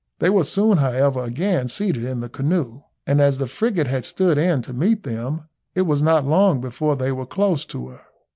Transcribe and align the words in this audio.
They 0.17 0.31
were 0.31 0.43
soon, 0.45 0.79
however, 0.79 1.23
again 1.23 1.67
seated 1.67 2.03
in 2.03 2.21
the 2.21 2.27
canoe; 2.27 2.81
and 3.05 3.21
as 3.21 3.37
the 3.37 3.45
frigate 3.45 3.85
had 3.85 4.03
stood 4.03 4.39
in 4.39 4.63
to 4.63 4.73
meet 4.73 5.03
them, 5.03 5.43
it 5.75 5.83
was 5.83 6.01
not 6.01 6.25
long 6.25 6.59
before 6.59 6.95
they 6.95 7.11
were 7.11 7.27
close 7.27 7.65
to 7.65 7.89
her. 7.89 8.01